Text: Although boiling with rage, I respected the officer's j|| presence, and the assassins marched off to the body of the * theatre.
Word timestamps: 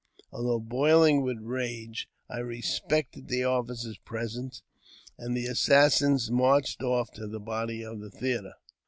Although 0.31 0.61
boiling 0.61 1.21
with 1.21 1.37
rage, 1.41 2.09
I 2.27 2.39
respected 2.39 3.27
the 3.27 3.43
officer's 3.43 3.97
j|| 3.97 4.01
presence, 4.03 4.63
and 5.15 5.37
the 5.37 5.45
assassins 5.45 6.31
marched 6.31 6.81
off 6.81 7.11
to 7.11 7.27
the 7.27 7.39
body 7.39 7.83
of 7.83 7.99
the 7.99 8.09
* 8.09 8.09
theatre. 8.19 8.53